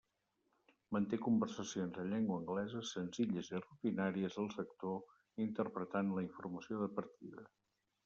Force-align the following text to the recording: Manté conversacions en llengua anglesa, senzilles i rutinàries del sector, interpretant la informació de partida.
Manté 0.95 1.19
conversacions 1.25 1.99
en 2.05 2.09
llengua 2.13 2.39
anglesa, 2.41 2.83
senzilles 2.93 3.53
i 3.55 3.61
rutinàries 3.67 4.41
del 4.41 4.53
sector, 4.59 5.17
interpretant 5.49 6.15
la 6.19 6.29
informació 6.29 6.85
de 6.85 6.93
partida. 7.01 7.51